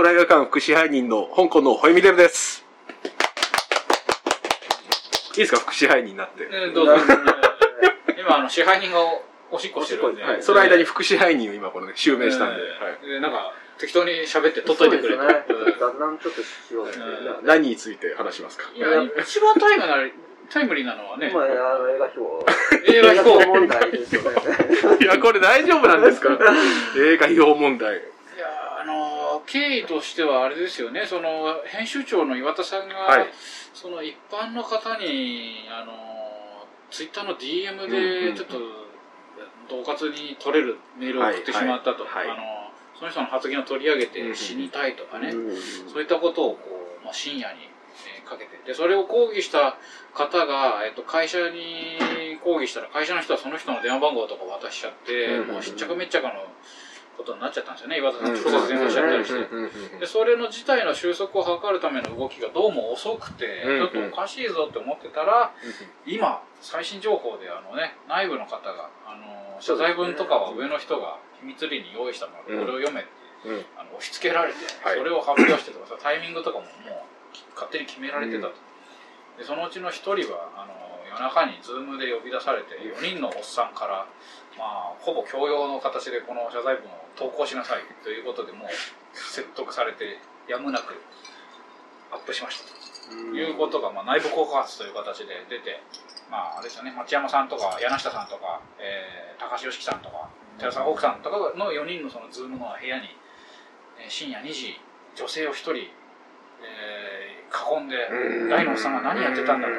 [0.00, 2.64] クライ画館副支配人の香港のホイミデブです。
[5.32, 5.58] いいですか？
[5.60, 6.48] 副支配人になって。
[6.50, 6.94] えーどうぞ。
[8.18, 8.98] 今、あの、支配人が
[9.50, 10.22] おしっこしてるんで。
[10.22, 10.42] はい。
[10.42, 12.62] その間に副支配人を今このね、襲名したんで。
[12.62, 13.20] えはい。
[13.20, 15.64] なんか、適当に喋って取っといてくれそうですと。
[15.66, 15.72] ね。
[15.78, 16.92] だんだんちょっとしようね。
[17.42, 18.70] 何について話しますか？
[18.74, 18.88] いや、
[19.22, 19.96] 一番タイムな、
[20.48, 22.52] タイムリーなのはね、まあ、あの、映画表。
[22.90, 23.44] 映画表。
[23.46, 24.30] 問題ですよね。
[24.98, 26.30] いや、これ大丈夫なんですか？
[26.96, 28.00] 映画表問題。
[29.50, 31.04] 経緯としてはあれですよね。
[31.06, 33.26] その編集長の岩田さんが、はい。
[33.74, 35.92] その一般の方にあの
[36.90, 38.36] ツイッターの DM うんうんうでん。
[38.36, 38.58] ちょっと
[39.68, 42.36] 恫喝に取れるメールを送ってしまったと、はいはい。
[42.36, 42.42] あの
[42.96, 45.56] その人の発言を取り上げうんうんて死にたいとかね、うん
[45.90, 46.60] そういったことをこ
[47.02, 48.56] う、まあ、深夜に、えーかけて。
[48.64, 49.78] でそれを抗議した
[50.14, 51.98] 方が、えっと、会社に
[52.44, 55.52] 抗議したら会社の人はその人の電話番号とか渡しちゃって、うんうんうん。
[55.54, 56.34] もうしっちゃかめっちゃかの
[57.20, 57.98] ことになっちゃったんですよね。
[57.98, 58.40] 岩田さんうん。
[58.40, 59.98] 直接電話しちゃったりして。
[60.00, 65.52] でそれの事態の収束を図るための動きがどうも遅くて、ちょっとおかしいぞって思ってたら
[66.06, 73.10] 今最新情報であのね内部の方があの謝罪文とかは上の人が秘密裏に用意したものこれを読めって
[73.76, 74.98] あの押し付けられて、はい。
[74.98, 78.54] それを発表してとかさタイミングとかももうき勝手に決められてたと、
[79.38, 84.06] でそのうちの1人はあの夜中にズームで呼び出されて4人のおっさんから、
[84.56, 88.68] まあ、ほぼ強要の形でこの謝罪文を投稿しなさいということでもう
[89.14, 90.94] 説得されてやむなく
[92.12, 92.80] アップしましたと。
[93.34, 95.82] いうことが、まあ、内部告発という形で出て、
[96.30, 96.92] まあ、あれですよね。
[96.92, 103.16] 町山さんとか柳下さんとか、えー高橋良樹さんとか寺澤奥さんとかの4人のそのズームの部屋に、
[103.98, 104.78] えー深夜2時
[105.16, 105.74] 女性を1人、
[106.62, 108.48] えー囲んでうん。
[108.48, 109.74] 大のおっさんが何やってたんだと。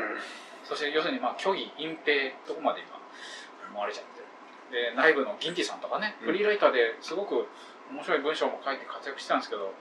[0.66, 3.00] そして要するにまあ虚偽隠蔽とこまで今
[3.72, 4.21] 思われちゃって
[4.72, 7.48] で内部のギンティさんとかねフリーライターですごく
[7.92, 9.74] 面白い文章も書いて活躍してたんですけど、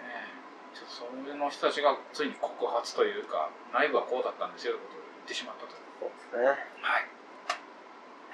[0.00, 6.50] えーちょっとそれの人たちがついに告発というか内部はこうだったんですよということを言ってしまったとそうですね。
[6.82, 7.06] はい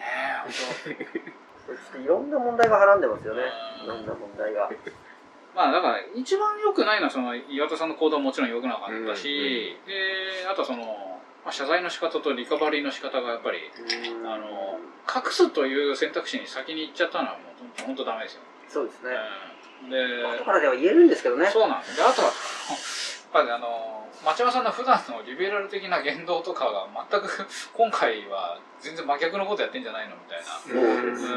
[0.01, 3.43] ねえ本ちょっといろんな問題がはらんでますよね。
[3.83, 4.71] うんいろんな問題が。
[5.55, 10.83] 当まあだから一番良くないのはその岩田さんの行動はもちろん良くなかったし、であとはその、
[11.45, 13.59] まあ、謝罪の仕方とリカバリーの仕方がやっぱり
[14.25, 19.11] あの隠すという選択肢に先に行っちゃったのはもう本当ダメですよ、そうですね。
[19.85, 19.91] うん。
[19.91, 19.97] で
[20.39, 21.51] 後からでは言えるんですけどね。
[21.51, 21.97] そうなんです。
[21.97, 22.37] であとはやっ
[23.33, 30.45] ぱりあの町山さんの普段のリベラル的な言動とかが全く今回は全然真逆のことやってんじゃないのみたいな。
[30.45, 31.29] そうですね。
[31.33, 31.37] う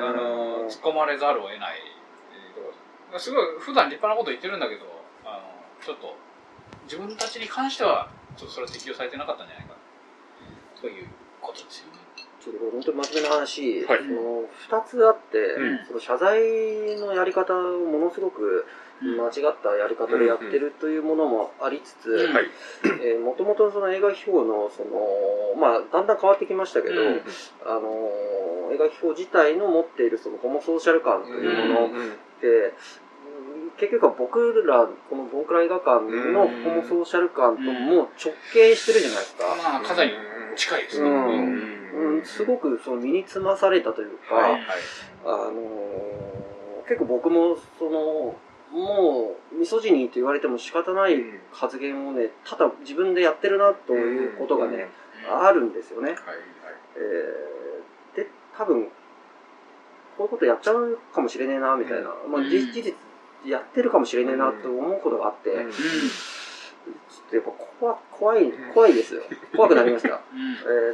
[0.00, 0.08] ん。
[0.08, 1.78] あの突っ込まれざるを得ない
[3.16, 4.84] すごい普段立派なこと言ってるんだけど
[5.24, 6.16] あのちょっと
[6.84, 9.74] 自分たちに関してはちょっとそれは適用されてなかったんじゃないか
[10.80, 11.08] という
[11.40, 11.98] ことですよね。
[12.40, 13.98] ちょっと本当に真面目な話、はい。
[13.98, 15.86] その2つあって、うん。
[15.86, 16.40] その謝罪
[16.96, 18.64] のやり方をものすごく
[19.00, 22.28] 間違ったやり方でやってるというものもありつつ、
[23.24, 27.22] もともとその映画秘宝のその、まあ、だんだん変わってきましたけど、うん
[27.64, 28.38] あのー
[28.70, 31.90] 映画秘宝自体の持っているそのホモソーシャル感というものうんっ
[32.38, 32.72] て、うん。
[33.78, 39.44] 結局は僕らこのボンクラ映画館のホモソーシャル感ともう直径してるじゃないですか。
[39.56, 40.12] まあかなり
[40.54, 41.08] 近いですね。
[41.08, 44.62] うんすごくその身につまされたというか、はいはい。
[45.24, 48.34] あのー結構僕もその
[48.72, 51.16] もうミソジニーと言われても仕方ない
[51.52, 54.88] 発言をねただ自分でやってるなということがね、
[55.28, 56.10] あるんですよね。
[56.10, 56.18] はい
[56.96, 58.88] えーで多分
[60.16, 62.94] こういうことやっちゃうかもしれねえなみたいな、まあ、うん事事実
[63.46, 65.70] やってるかもしれねえなと思うことがあって、うん。
[65.70, 65.78] ちょ
[67.26, 69.22] っとやっぱ怖怖い怖いですよ。
[69.54, 70.08] 怖くなりました。
[70.08, 70.18] うん。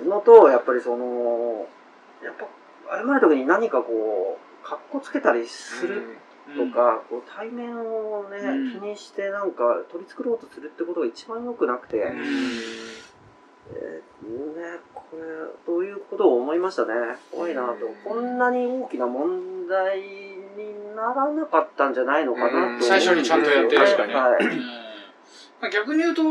[0.03, 1.67] えーのと、やっぱりその、
[2.23, 2.47] やっぱ、
[2.99, 6.17] 謝るときに何かこう、格好つけたりするうん
[6.55, 12.21] とか、こう対面をね、うん気にしてなんか取り繕ろうとするってことが一番良くなくて、うん
[13.71, 15.23] えーね、これ、
[15.67, 16.93] どういうことを思いましたね。
[17.31, 17.87] 怖いなと。
[18.05, 22.85] こんなに大きな問題にならなかったんじゃないのかなと。
[22.85, 25.71] 最初にちゃんとやって確かにはい。
[25.73, 26.23] 逆に言うと、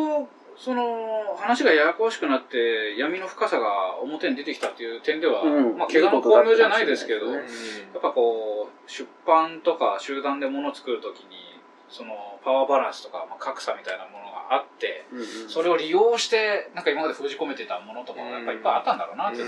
[0.57, 5.77] その話がややこしくなって闇の深さが表に出てきたっていう点では、うん。
[5.77, 11.59] まあ怪我の巧妙じゃないですけど、やっっぱこう出版とか集団で物を作るときに
[11.89, 15.25] そのパワーバランスとか、まあ、格差みたいなものがあってうんうん。
[15.49, 19.45] それを利用してなんか今まで封じ込めてたものとかがやっぱりいっぱいあったんだろうなっていう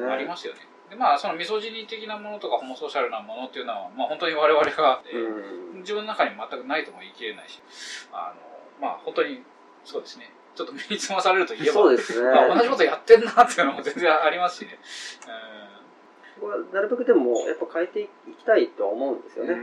[0.00, 0.14] のは。
[0.14, 0.60] ありますよね。
[0.90, 5.80] でまあそのミソジニ的なものとかホモソーシャルなものっていうのは、まあ、本当に我々が、えーうん。
[5.80, 7.60] 自分の中に全くないとも言い切れないし
[8.12, 9.42] あのまあ本当に
[9.84, 12.28] そうですねちょっと身につまされると言えばそうですね。
[12.30, 14.78] まあ、同じことやってんなっていうのも全然ありますしね。
[16.38, 18.08] これはなるべくでもやっぱ変えてい
[18.38, 19.56] きたいとは思うんですよね。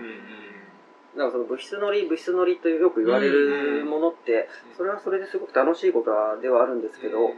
[1.16, 7.34] なんかその物質乗り、物質乗りとよく言われるものって、それはそれですごく楽しいことはではあるんですけど、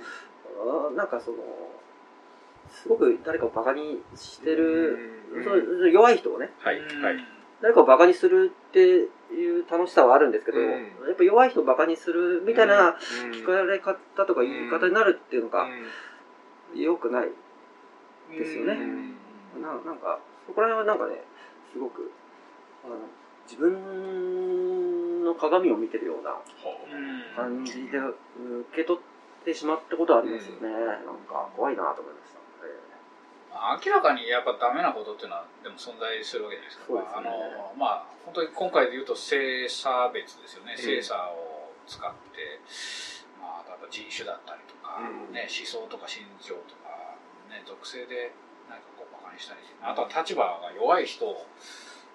[0.96, 1.38] なんかその、
[2.70, 4.98] すごく誰かをバカにしてる、
[5.92, 7.41] 弱い人をね、はい、はい。
[7.62, 9.10] 誰かをバカにするってい
[9.60, 15.68] う楽しさはあるんですけど、うんやっぱ弱い人をバカにするみたいなうん聞かれ方とか言い方になるっていうのが
[16.76, 17.30] 良くない。
[18.32, 19.16] ですよねうん
[19.62, 21.22] ななんか、そこら辺はなんかね、
[21.74, 22.12] すごく、
[22.86, 22.96] あの
[23.46, 26.40] 自分の鏡を見てるような
[27.36, 28.16] 感じで受
[28.74, 30.70] け取ってしまったことはありますよね。
[30.70, 32.41] なんか怖いなと思いました。
[33.52, 36.94] 明らかにやっぱダメなことっていうのはでも存在するわけじゃないですか。
[36.94, 37.00] ね。
[37.14, 40.74] あのまあ本当に今回で言うと性差別ですよね。
[40.74, 40.82] うん。
[40.82, 42.62] 性差を使って、
[43.40, 45.34] まあ例えば人種だったりとか、うん。
[45.34, 46.90] ね思想とか信条とか
[47.50, 48.32] ね属性で
[48.70, 51.46] 何かこうバカにしたり、あとは立場が弱い人を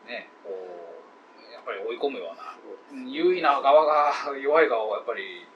[0.09, 2.57] ねこうやっぱり追い込むような
[3.05, 5.47] 優位な側が弱い側をやっぱり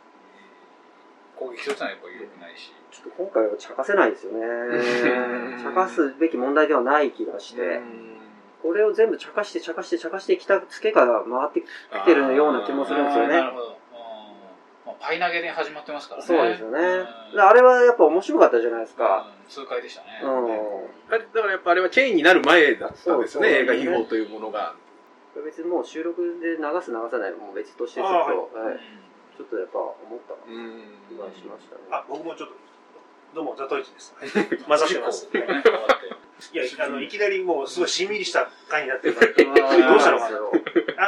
[1.41, 2.73] 攻撃するってのはやっぱり良くないし。
[2.91, 5.63] ちょっと今回は茶化せないですよねうん。
[5.63, 7.81] 茶化すべき問題ではない気がして、
[8.63, 13.41] これを全部茶化して茶化して茶化してきたツケが回ってきてるような気もするんですよね
[14.85, 16.27] まあ、パイ投げで始まってますからね。
[16.27, 16.79] そうですよね。
[17.33, 19.29] うんあれはやっぱ面白かったじゃないですか。
[19.35, 20.23] うん痛快でしたね。
[21.11, 24.75] だからやっぱあれは権威になる前だったんですよね、そうそう映画秘宝というものが。
[25.45, 28.81] 別にもう収録で流す流さないも別としてちょっと、はい
[29.41, 31.89] ちょっとやっぱ思ったうん気がしましたね。
[31.89, 32.55] あ、僕もちょっと、
[33.35, 34.13] どうも、ザトイチです。
[34.69, 35.31] 混ざってます。
[35.33, 39.33] いや、あの、いきなりもう、すごいしんみりした回になってるから。
[39.33, 39.45] ど
[39.93, 40.39] どうしたのかな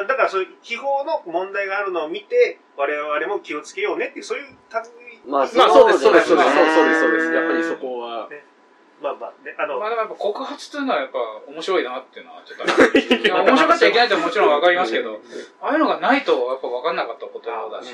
[0.00, 7.32] あだから、そういう秘宝の問題があるのを見て、我々も気をつけようねっていう、そういう類、まあ、まあそうです、そうです、そうです、ねそうです、そうです。
[7.34, 8.31] やっぱりそこは。
[9.03, 11.19] まあまあ、ね、あの、まあでもやっぱ告発というのはやっぱ
[11.49, 15.21] 面白いなっていうのはちょっとある いや面白かっちゃいけないってもちろんわかりますけど、
[15.61, 17.93] ああいうのがないとやっぱ分かんなかったことだし。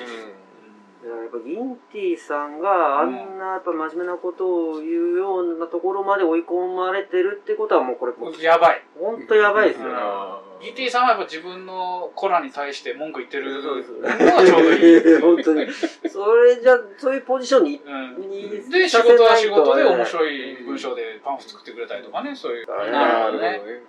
[1.00, 8.82] いややっぱギンティさんがあんなやっぱ真面目なことを言うようなところまで追い込まれてるってことはもうこれもうやばい。
[8.98, 9.94] 本当やばいですよね。
[9.94, 15.20] ギティさんはやっぱ自分のコラに対して文句言ってるそうですのがちょうどいい。
[15.20, 15.66] 本当に。
[16.08, 20.06] それじゃ、そういうポジションにうんにで、仕事は仕事で面い。
[20.06, 22.66] 白い文章でパンフ作ってくれたりとかね、そういう。
[22.66, 23.58] なるほどね。
[23.58, 23.82] ほどね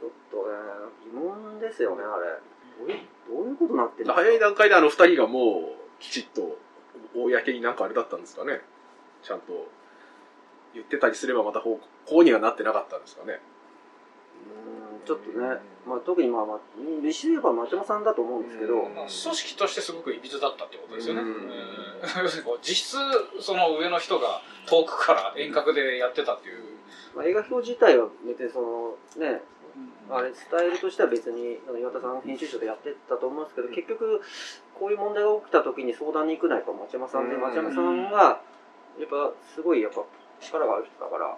[0.00, 0.54] ちょっとね、
[1.04, 2.38] 疑問ですよね、あれ。
[2.78, 6.58] どういうどういうことになってる早い段階であの二人がもう、きちっと、
[7.14, 8.60] 公になんかあれだったんですかね。
[9.22, 9.68] ちゃんと、
[10.74, 13.40] 言ってたりすればまたこう、こうにはなってなかったんですかね。
[14.72, 16.58] うんちょっとね、まあ、特にまあ、まあ、
[17.02, 18.94] 歴史で言えば松山さんだと思うんですけど、うん。
[18.94, 21.22] まあ組織としてすごくいびつだったってことですよね。
[22.62, 22.96] 実質、
[23.40, 26.62] その上の人が遠くから遠隔でやってたっていう。
[27.14, 29.42] まあ、映画表自体は別にその、ね、
[30.10, 34.20] あれ、スタイルとしては別に、岩田さん編集長でやってたと思うんですけど、結局、
[34.78, 37.40] こういう問題が起きた時に相談に行くのはやっぱ町山さんで、うん。
[37.42, 38.40] 町山さんが、
[38.98, 40.02] やっぱすごいやっぱ
[40.40, 41.36] 力がある人だから、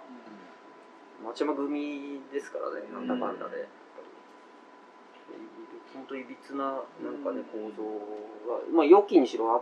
[1.25, 3.67] 町山組ですからね、なんだかんだで。
[5.93, 6.63] 本当いびつな、
[7.03, 7.83] なんかね、構造
[8.47, 9.61] が、まあ、良きにしろ、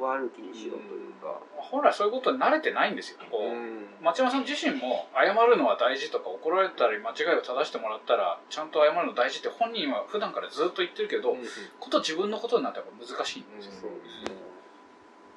[0.00, 3.18] 悪きにしろというか、本来そういうことに慣れてないんですよ。
[3.30, 3.86] こううん。
[4.02, 11.36] 町山さん自身も謝るのは大事とか怒られたり間違いを正してもらったらちゃんと謝るの大事って本人は普段からずっと言ってるけど、
[11.78, 14.47] こと自分のことになってやっぱ難しいんですよ、そうで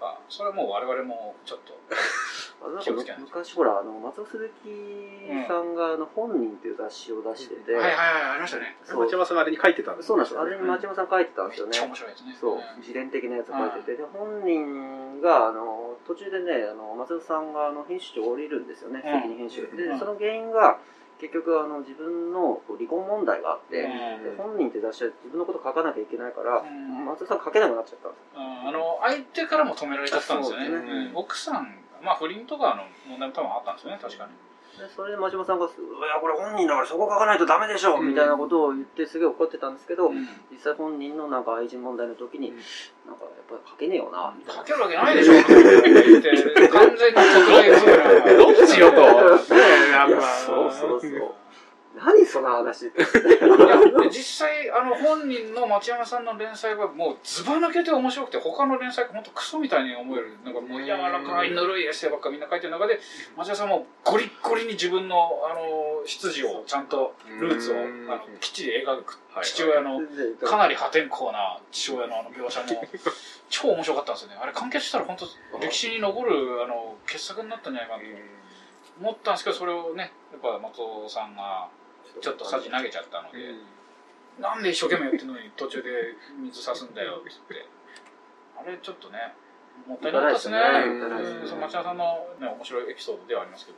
[0.02, 0.08] すね。
[0.08, 1.78] あそれはもう我々もちょっと
[2.66, 3.26] あなんか気をつけないと。
[3.26, 8.78] 昔ほら、あの、松尾鈴木さんが、あの、本人っていう雑誌を出してて、はいはいはいありましたね。
[8.84, 9.06] そう。
[9.06, 10.40] 町山さんがあれに書いてたんですそうなんです。
[10.40, 11.72] あれに町山さん書いてたんですよね。
[11.72, 11.88] めっちゃ。
[11.88, 12.38] 面白いですね。
[12.40, 19.22] そう、自伝的なやつ書いてて、で、本人が、あの、途中でね、あの、松尾さんが、あの、編集長降りるんですよね、うん。
[19.22, 19.62] 責任編集。
[19.76, 20.00] でう、ん。
[20.00, 20.78] その原因が、
[21.22, 24.24] 結局、あの、自分の離婚問題があって、うん。
[24.26, 27.06] で本人って雑誌は自分のこと書かなきゃいけないから、うん。
[27.06, 30.70] 松尾さん書けなくなっちゃったんですうんあの相手からも止められちゃったんですよね。
[30.70, 30.76] ね。
[30.76, 31.16] うん。
[31.16, 34.32] 奥さんまあ不倫とかの問題も多分あったんですよね確かに。
[34.32, 34.51] で
[34.90, 38.10] それで町山さんが、いや、これ本人だからそこ書かないとダメでしょ、うん。
[38.10, 40.28] みたいなことを言ってすげえ怒ってたんですけど、うん。
[40.52, 42.56] 実際本人のなんか愛人問題の時に、うん。
[43.08, 44.62] なんかやっぱり書けねえよな、みたいな。
[44.62, 45.34] 書けるわけないでしょ。
[45.34, 47.16] 言って完全に
[48.38, 49.02] どっちよと。
[49.02, 51.41] いや、そうそうそう。
[51.96, 52.92] 何その話。
[54.10, 60.38] 実際あの本人の町山さんの連載はもうずば抜けて面白くて他の連載が本当クソみたいに思える。
[60.46, 63.00] なんかもう柔らかいぬるいエッセイばっかみんな書いてる中で
[63.36, 65.16] 町山さんもゴリッゴリに自分の
[65.50, 68.10] あの出自をちゃんとルーツをうん。
[68.10, 70.00] あのきっちり描くはい父親の
[70.42, 72.84] かかなり破天荒な父親のあの描写も
[73.50, 74.38] 超面白かったんですよね。
[74.42, 75.26] あれ完結したら本当
[75.60, 78.10] 歴史に残るあの傑作になったんじゃないかなと
[79.02, 81.68] 思ったんですけどそれをねやっぱ松尾さんが
[82.20, 83.56] ちょっとさじ投げちゃったので、
[84.40, 85.90] なんで一生懸命やってるのに途中で
[86.42, 87.70] 水差すんだよって言って。
[88.58, 89.34] あれちょっとね、
[89.88, 90.58] もったいなかったですね。
[91.60, 93.78] 町田さんの、ね、面白いエピソードではありますけど。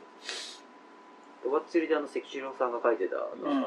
[1.46, 3.66] おばっちりであの関四郎さんが書いてた、あのうん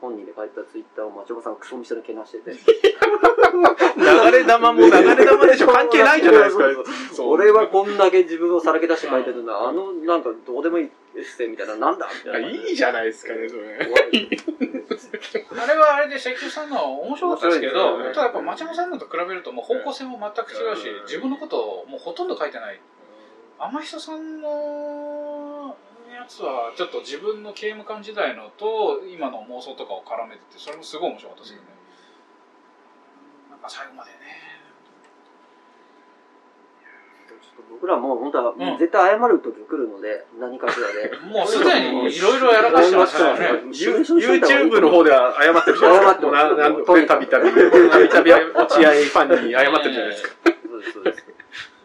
[0.00, 2.52] 本人で書いてたツイッターを町山さんがクソみそにけなしてて。
[3.96, 6.64] 流れ玉も流れ玉でしょ関係ないじゃないですか。
[7.22, 9.68] 俺はこんだけ自分をさらけ出して書いてるんだ。
[9.68, 12.48] あの、なんかどうでもいいエッセイみたいな、なんだみたいな。
[12.48, 13.78] いいじゃないですかね、それ。
[15.62, 22.80] あれはあれで関口さんのは面白かったですけど、ねただやっぱ町山さんのと比べるともう方向性も全く違うし、うん自分のことをもうほとんど書いてない。
[23.58, 25.76] 天久さんの
[26.12, 31.70] やつはちょっと自分の刑務官時代のと今の妄想とかを絡めてて、それもすごい面白かったですけどね。
[33.50, 34.53] なんか最後までね。
[37.70, 41.16] 僕らもう本当はうん絶対謝る時来るので、何かしらで。
[41.26, 43.62] もうすでにいろいろやらかしてますからね。
[43.70, 46.36] YouTube の方では謝ってるじゃないですか。
[46.56, 50.34] 謝ってたびたび、たびたび落合ファンに謝ってるじゃないですか。
[50.44, 51.24] そうです、そうです。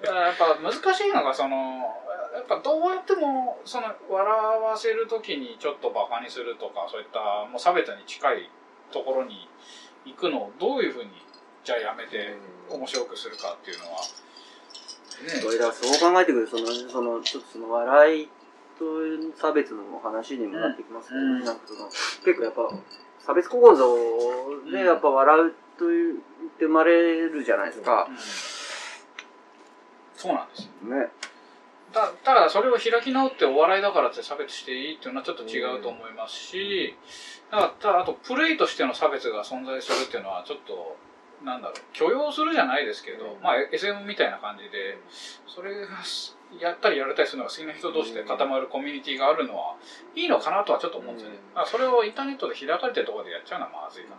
[0.01, 1.57] だからやっぱ難しいのがその
[2.33, 8.49] やっぱどうやってもその笑わせる時にちょっとバカにするとかそういったもう差別に近い
[8.91, 9.49] ところに
[10.05, 11.09] 行くのをどういうふうに
[11.63, 12.37] じゃあやめて
[12.69, 13.99] 面白くするかっていうのは、
[15.43, 18.29] これだそう考えてくると、その、その、ちょっとその笑い
[18.77, 18.85] と
[19.35, 21.43] 差別の話にもなってきますけどね、うん。
[21.43, 22.69] なんかその、結構やっぱ、
[23.19, 23.95] 差別構造
[24.71, 26.15] でやっぱ笑うと言っ
[26.57, 28.07] て生まれるじゃないですか。
[28.09, 28.17] うん。
[30.15, 31.11] そうなんですよね。
[31.91, 36.95] たただそれを開き直ってお笑いだからって差別していいっていうのはちょっと違うと思いますし、
[37.49, 40.97] だからただあとプレイとしての差別が存在するっていうのはちょっと
[41.43, 44.97] なんだろう許容するじゃないですけど、まあ SM みたいな感じで
[45.47, 45.87] それが
[46.59, 49.75] やったりやれたりするのが好きな人同士で固まるコミュニティがあるのは
[50.15, 54.15] いいのかなとはちょっと思うんですよね、だからそれをインターネットで開かれてるところでやっちゃうのはまずいかな。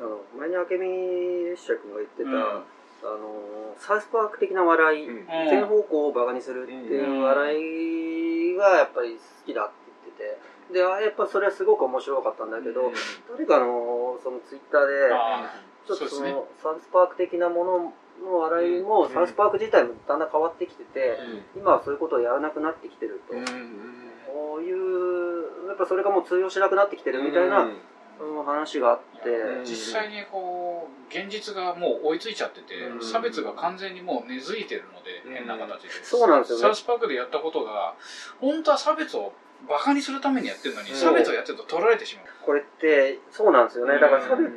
[0.00, 2.36] あの、前に明美列車君が言ってた、うん。
[2.38, 5.26] あの、サウスパーク的な笑い、うん。
[5.26, 9.72] 全方向をバカにするっていう笑いがやっぱり好きだって
[10.06, 10.38] 言って
[10.72, 12.92] て、で、あやっぱそれはすごく面白かったんだけど、
[13.30, 15.50] 誰かの、そのツイッターで、あ
[15.96, 19.12] ちょっとその、サウスパーク的なものの笑いも、うん。
[19.12, 21.18] サウスパーク自体もだんだん変わってきてて、
[21.56, 23.34] 今はそういうことをやらなくなってきてると。
[23.34, 28.44] こういう、やっぱそれがもう通用しなくなってきてるみたいな、うん。
[28.44, 29.64] 話があって、うん。
[29.64, 33.00] 実際にこう現実がもう追いついちゃってて、うん。
[33.02, 35.34] 差別が完全にもう根付いてるので、うん。
[35.34, 35.88] 変な形で。
[36.02, 36.62] そうなんですよね。
[36.62, 37.94] サウスパークでやったことが
[38.40, 39.32] 本当は差別を
[39.66, 40.96] バカにするためにやってるのに、うん。
[40.96, 42.24] 差別をやってると取られてしまう。
[42.44, 43.98] これって、そうなんですよね。
[43.98, 44.50] だから差別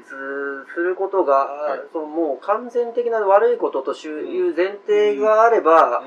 [0.74, 1.88] することが、い。
[1.92, 6.04] そのもう完全的な悪いことという前提があれば、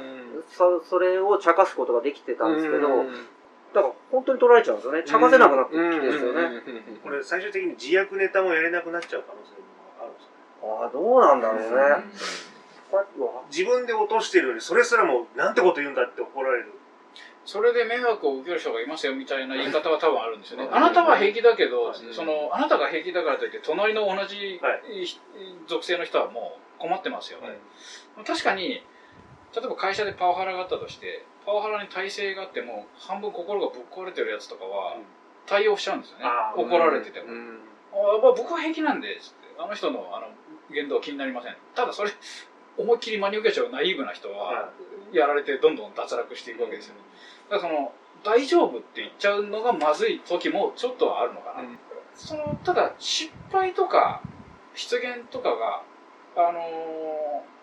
[0.51, 2.89] そそれを茶化すことができてたんですけど、
[3.75, 5.03] だから本当に取られちゃうんですよね。
[5.05, 6.63] 茶化せなくなってきてるんですよね。
[7.03, 9.65] これ最終的に自虐ネタもやれなくなっちゃう可能性も
[10.01, 10.15] あるん。
[10.15, 10.35] ですか
[10.85, 11.41] ああ、どうなん。
[11.41, 12.05] だろうね。
[13.51, 15.55] 自分で落としてるのにそれすらもなん。
[15.55, 15.95] てこと言うん。
[15.95, 16.73] だって怒られる
[17.45, 20.69] それで迷惑を受ける人がいますよみたいな言い方は多分あるんですよね。
[20.73, 24.81] あなたは平気だけど、その、あなたが平気だからといって、隣の同じは
[25.67, 27.59] 属性の人はもう困ってますよね。
[28.27, 28.83] 確かに、
[29.55, 34.97] 例えば会社でパワハラがあったとして、パワハラに体制があっても、半分心がぶっ壊れてるやつとかは、
[35.47, 36.25] 対応しちゃうんですよね
[36.57, 37.27] 怒られてても。
[37.93, 40.29] あまあ僕は平気なんで、つってあの人のあの
[40.73, 41.57] 言動気になりません。
[41.75, 42.11] ただそれ、
[42.77, 44.71] 思いっきり真に受けちゃうナイーブな人は、
[45.15, 47.01] やられてどんどん脱落していくわけですよね。
[47.51, 47.93] だからその、
[48.25, 51.69] 大丈夫って言っちゃうのがまずい時もちょっとはあるのかな。
[52.15, 54.23] その、ただ失敗とか
[54.75, 55.83] 失言とかが、
[56.37, 57.55] あのー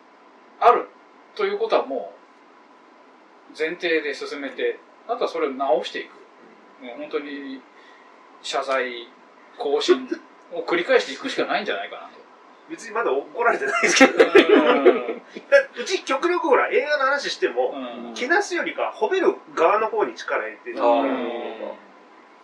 [0.63, 0.87] ある
[1.35, 2.13] ということはも
[3.51, 6.13] う前提で進めて、あとはそれを直していく。
[6.85, 7.61] もう本当に
[8.43, 9.07] 謝罪、
[9.57, 10.07] 更新
[10.53, 12.20] を繰り返していくしかないんじゃないかなと。
[12.71, 14.17] 別にまだ怒られてないですけど。
[14.17, 14.25] だ
[15.79, 17.73] うち極力ほら映画の話しても
[18.07, 18.13] うん。
[18.15, 20.77] けなすよりか褒める側の方に力入れてる。
[20.81, 21.03] あ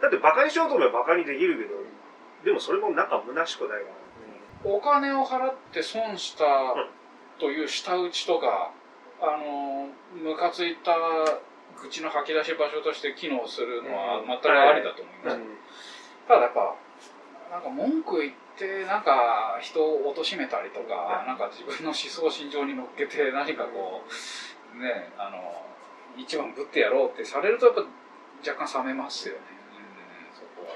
[0.01, 1.73] だってバカにしようと思えばバカにできるけど
[2.45, 4.07] でもそれもなんか虚しくないから
[4.63, 6.45] お金を払って損した
[7.39, 8.71] という舌打ちとか、
[9.21, 10.91] あの、ムカついた
[11.81, 15.37] 愚痴の吐き出し場所として機能するのは全くありだと思います。
[16.27, 16.75] ただやっぱ、
[17.51, 24.01] なんか文句言って、なんか人を貶めたりとか、なんか自分の思想心情に乗っけて 何かこ
[24.75, 25.65] う、ね、あの、
[26.17, 27.81] 一番ぶってやろうってされるとやっぱ
[28.51, 29.41] 若干冷めますよね。
[30.31, 30.73] うん、そこは。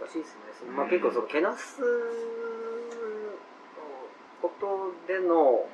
[0.00, 0.40] 難しいですね。
[0.58, 1.80] そのまあ、結構その、けなす
[4.42, 5.66] ことでの、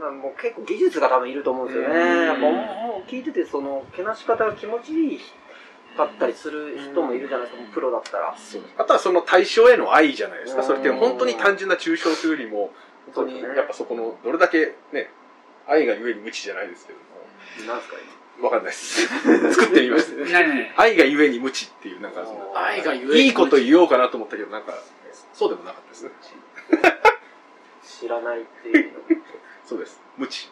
[0.00, 2.00] なもう結構技術が多分いると思うんですよね。
[2.00, 5.20] うんやっぱもう聞いてて、その、けなし方が気持ちいい
[5.96, 8.34] かったりする人もいるじゃないですか、プロだったら。
[8.78, 10.62] あとはその対象への愛じゃないですか。
[10.62, 12.72] うんそれって本当に単純な抽象というよりも、
[13.14, 15.10] 本当にやっぱそこの、どれだけね、
[15.66, 17.04] 愛がゆえに無知じゃないですけども。
[17.66, 17.96] なんですか、
[18.42, 19.06] わかんないです。
[19.54, 20.32] 作ってみました。
[20.32, 24.74] 何々愛がゆえに無知っていう、なんかその、愛がゆえにいいこと言おうかなと思ったけど、なんか、
[25.32, 26.10] そうでもなかったですね。
[27.82, 28.98] 知らないっていうの。
[29.64, 30.00] そうです。
[30.16, 30.44] 無知。
[30.44, 30.50] い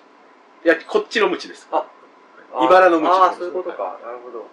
[0.68, 1.68] や、こっちの無知です。
[1.73, 1.87] あ
[2.52, 3.99] 茨の無知ああ、そういうことか。
[4.04, 4.47] なるほど。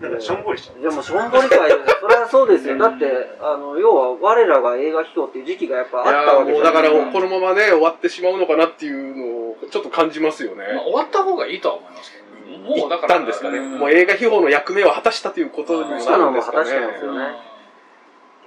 [0.00, 0.80] なんかしょんぼりしちゃう。
[0.80, 2.78] いやもうしょんぼり会です それはそうですよ。
[2.78, 3.06] だって、
[3.40, 10.64] あの、要は我らが映画批評っていう時期がやっぱあったわけもうだから、うんこのままね、終わってしまうのかなっていうのを、ちょっと感じますよね。
[10.74, 13.08] まあ終わった方がいいとは思いますけど、もうだから。
[13.08, 13.58] 言ったんですかね。
[13.58, 16.16] んもう映画秘宝の役目を果たしたということになるんですかね。
[16.16, 17.52] そうなのも果たしてますよね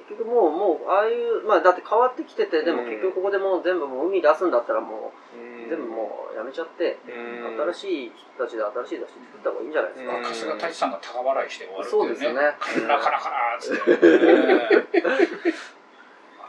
[0.07, 10.15] 結局もう、もう、ああいう、まあだって変わってきてて、でもうん結局ここでもう全部もう海に出すんだったらもうんう、全部もうやめちゃって、うん新しい人たちで新しい雑誌作った方がいいんじゃないですか。
[10.15, 12.09] うん春日太一さんが高笑いして終わるってそう。
[12.09, 12.55] ですよね。
[12.59, 13.97] カラカラカラーっつって。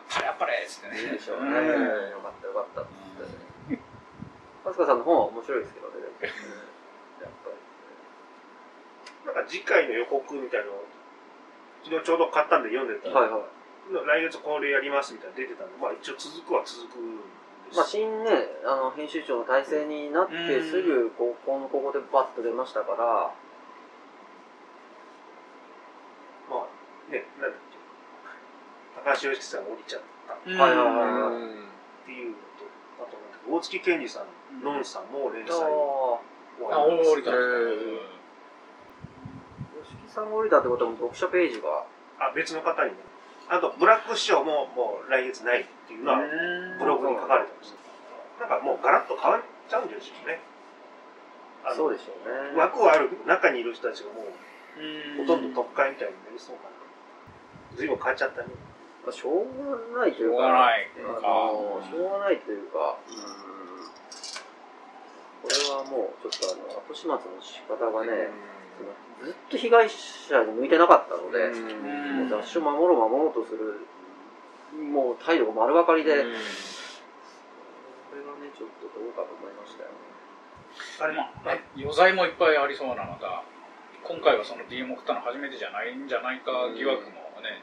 [0.09, 1.01] パレパレっつってね。
[1.03, 1.51] いいでしょうね。
[1.51, 1.67] うん
[2.11, 2.93] よかったよかったっつっ
[3.23, 3.79] て。
[4.65, 5.95] 春日さんの本は面白いですけどね。
[7.23, 7.51] やっぱ
[9.33, 10.85] なんか次回の予告みたいなのを
[11.85, 13.43] 昨日ちょうど買ったんで読んでたはいはい。
[13.87, 17.21] 来月これやりますみたいなの出てたんで、まあ一応続くは続くん。
[17.75, 18.31] まあ、新ね、
[18.65, 20.71] あの、編集長の体制になってうん。
[20.71, 22.97] すぐ、ここのここでバッと出ましたから、
[26.49, 30.33] まあね、なんだっけ、高橋良樹さんが降りちゃった。
[30.35, 30.85] はいはいは
[31.33, 32.41] いていうのと、
[33.03, 35.57] あとなんだっけ大月健二さん、ノンさんも連載。
[35.57, 36.21] あ終
[36.73, 37.31] あ、わります降りた。
[37.33, 37.35] え
[39.85, 41.85] 吉木さんが降りたってことは読者ページが、
[42.21, 42.97] あ、別の方にね。
[43.49, 46.19] あと、ブラック師匠ももう来月ないっていうのは、
[46.79, 47.75] ブログに書かれてます。
[48.41, 50.41] なんかもうガラッと変わっちゃうんでしょうね。
[51.65, 52.59] あのそうでしょうね。
[52.59, 54.25] 枠はあるけど、中にいる人たちがもう、
[54.81, 56.71] うんほとんど特会みたいになりそうかな。
[57.77, 58.49] 随分変わっちゃったね。
[59.05, 63.47] まあ、しょうがないというか、しょうがないあのしょうがないというか、うん
[65.47, 68.27] これはもうちょっとあの、後始末の仕方がね、
[69.25, 71.53] ずっと被害者に向いてなかったので、ん
[72.21, 73.81] もう雑誌を守ろう守ろうとする、
[74.77, 76.29] もう態度が丸分かりで、これが
[78.39, 79.91] ね、ちょっとどうかと思いましたよ。
[81.01, 81.33] あれ、まあ、
[81.77, 83.43] 余罪もいっぱいありそうなのが、
[84.05, 87.63] 今回はその DM 送ったの初めてじゃないんじゃないか疑惑もね、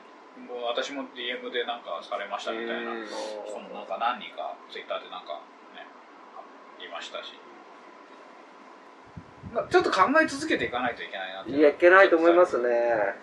[0.49, 3.05] もう私も DM でなんかされましたみたいな、
[3.45, 5.41] そのなんか何人か Twitter でなんか
[5.77, 5.85] ね、
[6.79, 7.37] 言いましたし。
[9.53, 12.69] まあちょっと考え続けていかないといけないなっていや、いけないと思いますね。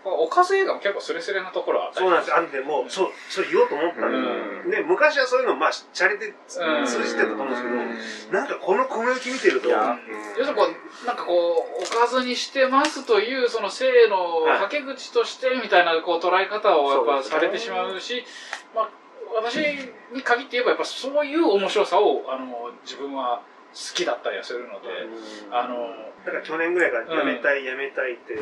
[0.05, 2.31] おかず映画も結構スレスレなところはあったりそうなんです。
[2.31, 2.37] よ。
[2.37, 4.71] あんでもう、そう、それ言おうと思ったん。
[4.71, 10.69] で昔はそういうの、まあ、シャレでうん通じてたと思うんですけど、なんかこの小麦見てると、要するにこ
[11.03, 18.25] う、なんかこう、おかずにしてますという、その性のはけ口としてみたいなこう捉え方をやっぱされてしまうし、
[18.75, 18.89] まあ、
[19.35, 19.57] 私
[20.13, 24.89] に限って言えばやっぱそういう面白さを、あの、自分は好きだったりはするので、
[25.51, 25.89] あの、
[26.25, 28.35] だから去年ぐらいからやめたい、やめたいって、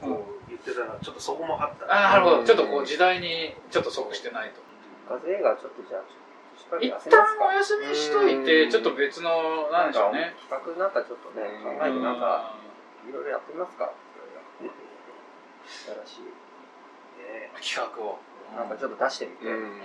[0.00, 1.86] こう言ってたのは、ちょっとそこもあった。
[1.90, 4.60] あなるほど、ちょっとこう時代にちょっと即してないと。
[5.08, 6.02] 風映画ちょっとじゃあ、
[6.80, 10.34] 一旦お休みしといて、ちょっと別の、なんでしょうね。
[10.48, 12.54] 企画なんかちょっとね、考えてなんか、
[13.08, 13.92] いろいろやってみますか？
[15.62, 16.20] 新しい。
[16.22, 18.18] ね企画を。
[18.56, 19.46] なんかちょっと出してみて。
[19.46, 19.80] うん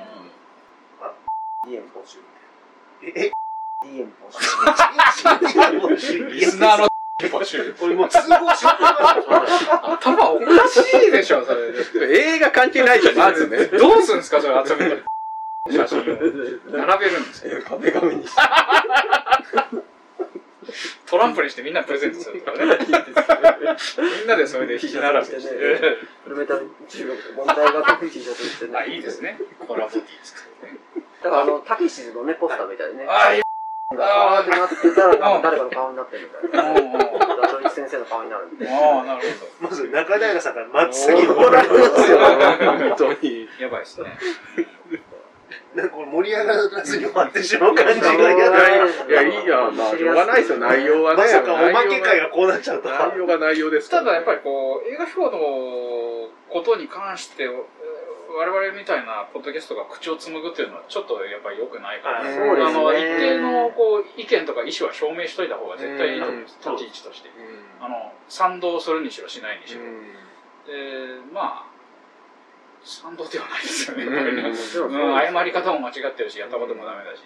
[1.65, 2.19] DM 募集。
[3.03, 3.31] え、え、
[3.83, 4.07] DM
[5.81, 6.29] 募集。
[6.29, 6.87] リスナーの
[7.19, 7.73] 募集。
[7.73, 11.53] これもう通報しようか頭おかしいでしょ、そ
[11.99, 12.35] れ。
[12.35, 13.65] 映画関係ないじゃん、まずね。
[13.77, 15.03] どうするんですか、それ集めて。
[15.69, 16.03] 写真を。
[16.05, 17.61] 並べるんですよ。
[17.67, 18.41] 壁紙にして。
[21.05, 22.65] トランプにしてみんなプレゼントするとかね。
[24.19, 25.37] みんなでそれで引き並べして。
[26.23, 29.39] フルメタル中国で問題が解く T シャツしてねあ、いいですね。
[29.67, 30.77] コラボティー作ってね。
[31.23, 33.05] だからあの、たけしのね、ポスターみたいね。
[33.07, 33.46] あ、いい。
[33.95, 36.73] ガーってなってたら、誰かの顔になってるみたいな。
[36.73, 38.77] ダトイチ先生の顔になるみたいな。
[38.77, 39.21] ああ、なる
[39.59, 42.19] ほまず中平さんから真っ先に怒られますよ。
[42.19, 43.47] 本当に。
[43.59, 43.63] ど。
[43.63, 44.17] やばいですね。
[45.75, 48.67] なんかこれ盛り上がらずに終わってしまう感じが嫌だ。
[48.67, 51.21] いや、いいや、まあ、しょうがないですよ、内容はね。
[51.21, 53.07] まさかおまけ会がこうなっちゃうとは。
[53.09, 55.37] 内容が内容ですからただやっぱりこう、映画評の
[56.49, 57.47] ことに関して、
[58.37, 62.37] 我々みたいなポッドキャストが口を紡ぐっていうのはちょっとやっぱり良くないから、はい。
[62.37, 62.77] そうですね。
[62.77, 66.61] あの、一定のこう、意見とか意思は表明しといた方が絶対いいと思うんです。
[66.61, 66.77] うん。
[66.77, 67.29] 立ち位置として。
[67.29, 67.33] う
[67.81, 69.81] あの、賛同するにしろしないにしろ。
[69.81, 70.05] ん。
[70.69, 71.77] で、まあ、
[72.85, 74.05] 賛同ではないですよね。
[74.05, 75.17] うん。
[75.17, 77.25] 謝り方も間違ってるし、やったこともダメだし。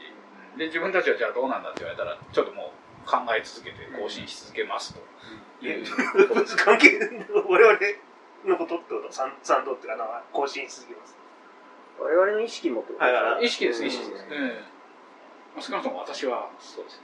[0.55, 5.01] で、自分たちはじゃあどうなんだって言われたら、ちょっともう、考え続けて更新し続けますと。
[5.61, 5.85] いう、
[6.57, 6.97] 関係
[7.47, 7.79] 我々
[8.45, 9.11] のことってこと？
[9.11, 11.15] 賛賛同っていうかな更新し続けます。
[11.99, 13.05] 我々の意識もってこと？
[13.05, 13.45] ですかはいはい。
[13.45, 14.63] 意識です意識です、ええ
[15.55, 16.49] まあ、少なくとも私は。
[16.59, 17.03] そうですね、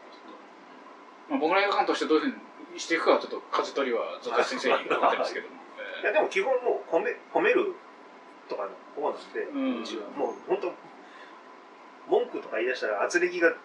[1.30, 5.56] まあ、僕の映画館としてどういうふうにしていくかはちょっと舵取りはずっと先生に伺ってますけども、
[6.02, 7.76] いやでも基本もう褒め 褒める
[8.48, 9.82] とかの方なんで、うん。
[9.82, 10.74] うちはもう本当
[12.08, 13.56] 文句とか言い出したら圧力が、ね、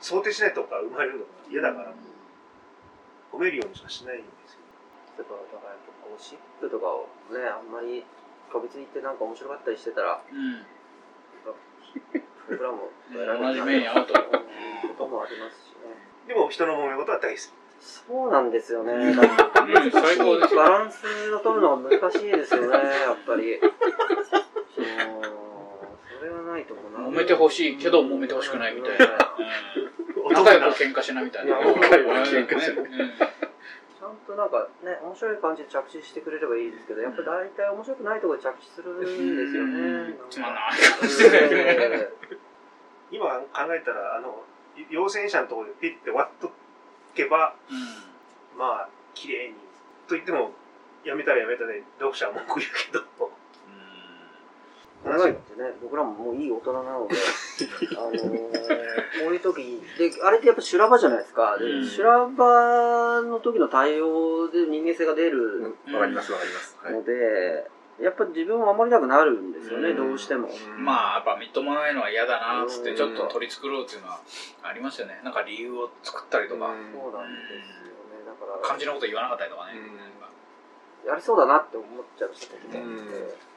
[0.00, 1.92] 想定しないとこが生まれるのが嫌だから、
[3.32, 4.59] 褒めるようにしかしないんですよ
[5.20, 8.04] だからだからやっぱゴシップとかをねあんまり
[8.48, 10.64] 個別に言ってなんか面白かったりしてたらうん。
[12.50, 14.14] 僕らも同じ目に遭うと。
[14.14, 14.18] い
[14.90, 15.94] うこともありますしね。
[16.26, 17.48] でも人の揉め事は大好き。
[17.80, 19.14] そうなんですよね。
[19.14, 19.90] だからうん。
[19.90, 20.60] 最高ですよ。
[20.60, 23.60] バランスを取るのが難しいですよねやっぱり。
[24.74, 24.86] その
[26.18, 27.08] それはないと思うな。
[27.08, 29.06] 揉めてほしいけど揉めてほしくないみたいな、
[30.26, 33.49] うん、仲良く喧嘩しなみたいな、いや仲良く喧嘩しなうんちゃん
[34.30, 40.14] となんかね面白い感じで着地してくれればいいですけどやっぱ大体面白くないところで着地するんですよね。
[40.30, 42.08] つまんない感じでね。
[43.10, 44.44] 今考えたらあの
[44.88, 46.52] 陽性者のところでピッて割っと
[47.14, 47.54] けば
[48.56, 49.54] まあ綺麗に。
[50.06, 50.50] と言っても
[51.04, 53.29] やめたらやめたで読者は文句言うけど
[55.04, 57.16] 長いってね、僕らももういい大人なので、
[57.96, 58.52] あのー、
[59.24, 61.56] こういう時で、あれってやっぱ修羅場じゃないですか。
[61.58, 61.86] でうん。
[61.86, 66.78] 修羅場の時の対応で人間性が出るわかりますわかります。
[66.82, 66.92] はい。
[66.92, 69.96] ので、やっぱ自分を守りたくなるんですよね、うん。
[70.08, 70.48] どうしても。
[70.76, 72.84] まあやっぱみっともないのは嫌だなっつっうん。
[72.84, 74.20] てちょっと取り繕うっていうのは
[74.62, 75.20] ありますよね。
[75.24, 76.66] なんか理由を作ったりとか。
[76.66, 76.92] うん。
[76.92, 78.24] そうなんですよね。
[78.26, 79.72] だから、感じのこと言わなかったりとかね。
[81.04, 81.08] うん。
[81.08, 83.49] やりそうだなって思っちゃう時もあって、うん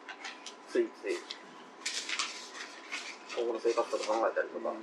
[0.73, 1.13] ついつい、
[3.37, 4.73] 今後の生活とか考えたりとか。
[4.73, 4.81] うん。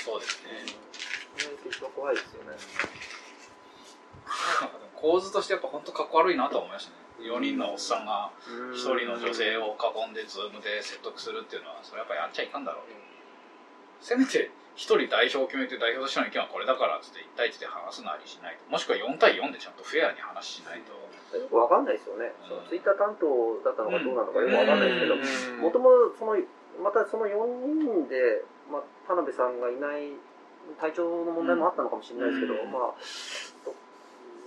[0.00, 0.64] そうですね。
[1.52, 1.68] うん。
[1.68, 2.56] 一番怖いですよね。
[4.96, 8.06] 構図としてやっぱ本当かっこ悪いなと思いましたね4人のおっさん。
[8.06, 10.14] が1人の女性を囲ん。
[10.14, 12.64] でズームで説得するっていうのはそれやっぱやっちゃいかん。
[12.64, 12.84] だろう
[14.00, 14.48] せめて
[14.80, 19.74] 1人代表を決めて代表としての意見はこれだからっつって1対1で話すなりしないともしくは4対4でちゃん。
[19.74, 20.96] とフェアに話しないと
[21.36, 22.32] よくわかんないですよね。
[22.46, 23.26] そのツイッター担当
[23.64, 25.60] だったのかどうなのかよくわかんないですけど、うん。
[25.60, 26.36] もともとその、
[26.82, 27.36] またその4
[27.80, 30.16] 人で、まあ、田辺さんがいない
[30.80, 32.72] 体調の問題もあったのかもしれないですけど、うん。
[32.72, 32.98] まあ、
[33.64, 33.74] と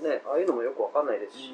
[0.06, 1.54] ね、ああいうのもよくわかんないですし、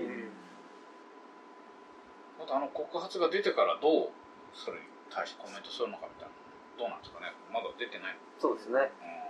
[2.42, 4.10] あとあの告発が出てからどう
[4.54, 6.34] それに対してコメントするのかみたいな
[6.80, 7.34] どうなんですかね。
[7.54, 8.18] まだ出てない。
[8.40, 8.90] そうですね。
[9.16, 9.21] うん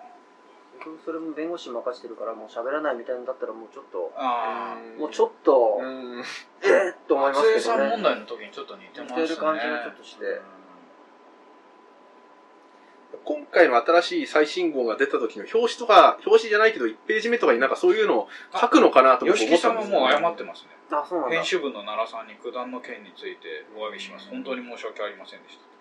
[0.86, 6.24] 僕、それも弁護士任してるから、もう喋らないみたいなんだったら、もうちょっと、あもうちょっと、うん。
[6.64, 8.04] えーっと思いあますけど松江さん問ね。
[8.04, 9.22] 題の時にちょっと似てまね。
[9.22, 10.26] 似てる感じがちょっとして。
[10.26, 10.42] うん。
[13.24, 20.70] 今回の新しい最新号が出た時の表紙とか、表紙じゃないけど1ページ目とかになんかそういうのを書くのかなと僕思吉木さんったんですよ、はもう謝ってますね。
[20.90, 21.36] あ、そうなんだ。
[21.36, 21.46] 編。
[21.46, 24.30] 集部の奈良さんに九段の件についてお詫びします。
[24.30, 25.72] 本当に申し訳ありませんでした。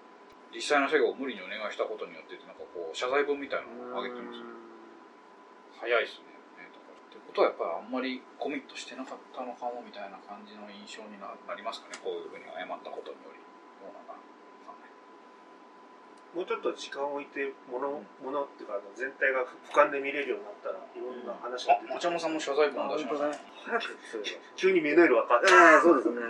[0.55, 4.43] 実際の作業を無理にお願いしたことによってなんかこう謝罪文みたいなのを上げてます
[5.81, 6.31] 早いですね
[6.69, 13.41] ってことはやっぱりあんまりコミットしてなかったのかもみたいな感じの印象にななりますかねこういうふうに謝ったことにより。
[13.81, 14.21] どうなんかな
[14.69, 14.93] わかんない。
[16.37, 23.41] もうちょっと時間を置いてもの,、ものっていうかあの全体が俯瞰で見れるようになったらいろんな話があ出て町山さんも謝罪文あ、出しましたね。
[23.65, 23.97] 早く
[24.55, 26.29] 急に目の色が変わってええそうですね。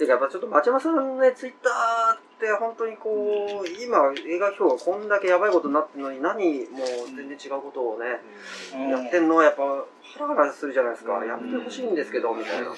[0.00, 8.18] てかやっぱちょっと町山さんのね、ツイッターって本当にこう、今映画表がこんだけやばいことになってるのに何もう全然違うことをね、
[8.74, 8.90] うん。
[8.90, 11.18] やってんのはやっぱハラハラするじゃないですか。
[11.18, 11.28] うん。
[11.28, 12.74] やめてほしいんですけど、みたいな。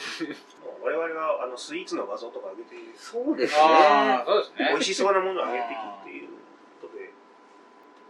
[0.84, 3.60] 我々があのスイーツの画像とか上げてそうですね。
[3.64, 4.68] ああそうですね。
[4.68, 6.28] 美味しそうなものを上げていくっていう
[6.84, 7.08] ことで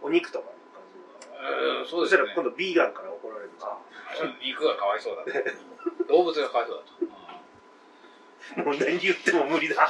[0.03, 0.99] お肉とかの感じ
[1.39, 1.79] が。
[1.79, 2.27] うんそうですね。
[2.27, 3.79] したら今度ビーガンから怒られるさ
[4.43, 5.31] 肉がかわいそうだと
[6.11, 9.87] 動物がかわいそうだと、 もう何言っても無理だ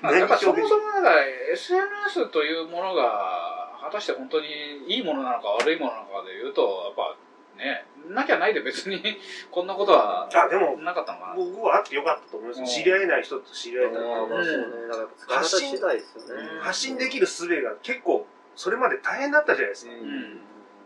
[0.00, 1.10] まあやっぱそもそもなんか
[1.52, 4.46] SNS というものが果たして本当に
[4.88, 7.16] いいものなのか悪いものなのかでいうとやっぱ
[7.58, 9.02] ねなきゃないで別に
[9.50, 11.34] こんなことはあでもなかったのかな。
[11.34, 12.66] 僕はあってよかったと思います、うん。
[12.66, 14.88] 知り合えない人と知り合えたああまあそうね。
[14.88, 16.60] だからやっぱ使いですよね。
[16.60, 20.40] 発信できる術が結構それまで大変だったじゃないですか、うん。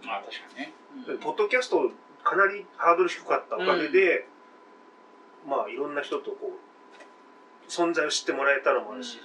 [0.05, 0.75] まあ確かにね、
[1.09, 1.19] うん。
[1.19, 1.91] ポッドキャスト
[2.23, 4.27] かなりハードル低かったおかげで、
[5.47, 6.66] まあいろんな人とこう
[7.69, 9.21] 存在を知ってもらえたのもあるし、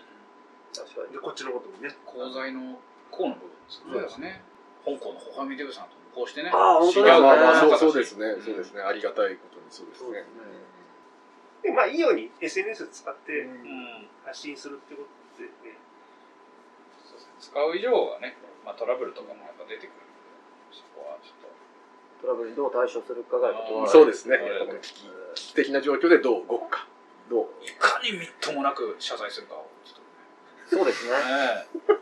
[0.74, 1.14] 確かに。
[1.14, 1.96] でこっちのこともね。
[2.08, 2.80] 功罪の
[3.12, 4.42] 功の部分ですそうですね。
[4.86, 6.50] 香港のホハミデブさんともこうしてね。
[6.54, 7.60] ああ本当知ですね。
[7.60, 8.82] そうそうですね、そうですね。
[8.82, 10.08] ありがたいことにそうですね。
[10.08, 10.42] そうですね。
[11.64, 14.08] でまあいいように SNS 使ってうん。
[14.26, 15.04] 発信するってこ
[15.36, 15.76] とでね、
[17.04, 17.34] そうですね。
[17.40, 20.08] 使う以上はね、まあ、トラブルとかもやっぱ出てくる
[20.72, 21.52] そこはちょっ
[22.22, 23.50] トラブルにどう対処するかが
[23.88, 24.38] そうですね。
[25.34, 26.88] 危機的な状況でどう動くか。
[27.32, 29.96] どいかにみっともなく謝罪するかを、ちょっ
[30.70, 31.12] とそうですね。
[31.12, 31.18] ね、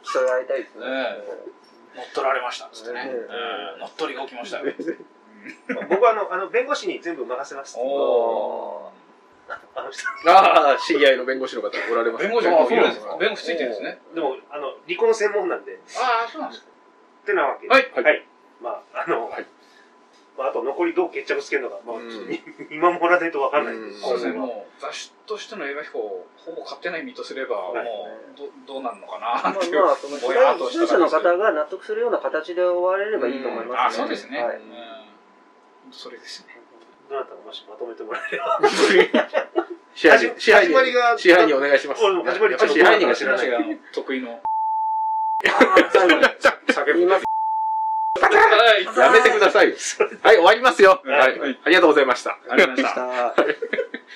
[0.03, 0.85] 競い合いたいですね。
[0.85, 1.23] え
[1.95, 3.11] 乗っ取られましたっつってね、
[3.79, 4.65] 乗っ取りが起きましたよ。
[5.89, 7.77] 僕はあの、あの、弁護士に全部任せます。
[7.79, 8.91] お
[9.49, 10.05] あの人。
[10.29, 12.23] ああ、知り合いの弁護士の方おられます。
[12.23, 13.17] 弁護士もいるんですか？
[13.17, 13.99] 弁護士ついてるんですね。
[14.13, 16.69] でも、あの、離婚専門なんで、ああ、そうなんですか。
[17.23, 17.73] ってなわけで。
[17.73, 18.25] はいはい
[18.61, 19.45] まあ、あの、はい
[20.39, 22.39] まあ、あと残りどう決着つけるのか、まあ、うんちょっと見
[22.71, 24.09] 見守らないとわかんないんです。
[24.09, 29.83] うんそうでもう雑誌としての映画飛行をほぼ勝手な意味とすれば、はいもうどどうなるのかまあなっていう。
[29.83, 34.41] まあ、その被ぼやっ害と被害者の方が納得するような形で終われればいいと思います、あ、そうですね。
[34.41, 34.63] はいうん
[35.91, 36.55] それですね。
[37.09, 38.59] どなたかもしまとめてもらえれば。
[39.95, 42.03] 支配人、支配始まりが人、支配人お願いします。
[42.03, 43.79] 俺も始まりやっぱり支配人が知らない。
[43.91, 44.39] 得意の
[45.91, 46.93] 最後に叫ぶ。
[46.93, 47.28] 言いますはい
[48.97, 49.75] やめてくださいよ。
[50.21, 51.01] はい、終わりますよ。
[51.05, 51.59] はいはい。
[51.63, 52.37] ありがとうございました。
[52.49, 53.33] ありがとうございま。
[53.35, 54.09] した。